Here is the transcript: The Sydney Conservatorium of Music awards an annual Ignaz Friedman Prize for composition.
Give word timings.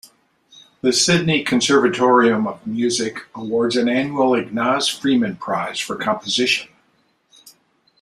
The 0.81 0.91
Sydney 0.93 1.43
Conservatorium 1.45 2.47
of 2.47 2.65
Music 2.65 3.19
awards 3.35 3.75
an 3.75 3.87
annual 3.87 4.33
Ignaz 4.33 4.87
Friedman 4.87 5.35
Prize 5.35 5.77
for 5.79 5.95
composition. 5.95 6.69